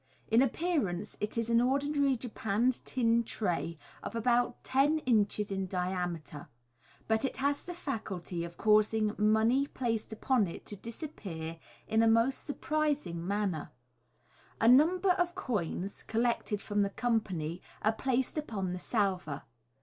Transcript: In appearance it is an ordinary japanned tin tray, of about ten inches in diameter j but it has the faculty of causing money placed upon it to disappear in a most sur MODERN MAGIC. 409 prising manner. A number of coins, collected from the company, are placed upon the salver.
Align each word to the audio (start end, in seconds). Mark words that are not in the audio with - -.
In 0.29 0.41
appearance 0.41 1.15
it 1.19 1.37
is 1.37 1.51
an 1.51 1.61
ordinary 1.61 2.15
japanned 2.15 2.83
tin 2.85 3.23
tray, 3.23 3.77
of 4.01 4.15
about 4.15 4.63
ten 4.63 4.97
inches 5.05 5.51
in 5.51 5.67
diameter 5.67 6.47
j 6.49 7.03
but 7.07 7.23
it 7.23 7.37
has 7.37 7.67
the 7.67 7.75
faculty 7.75 8.43
of 8.43 8.57
causing 8.57 9.13
money 9.19 9.67
placed 9.67 10.11
upon 10.11 10.47
it 10.47 10.65
to 10.65 10.75
disappear 10.75 11.59
in 11.87 12.01
a 12.01 12.07
most 12.07 12.39
sur 12.43 12.53
MODERN 12.55 12.79
MAGIC. 12.79 12.95
409 12.95 12.95
prising 12.95 13.27
manner. 13.27 13.71
A 14.59 14.67
number 14.67 15.11
of 15.11 15.35
coins, 15.35 16.01
collected 16.01 16.61
from 16.61 16.81
the 16.81 16.89
company, 16.89 17.61
are 17.83 17.93
placed 17.93 18.39
upon 18.39 18.73
the 18.73 18.79
salver. 18.79 19.43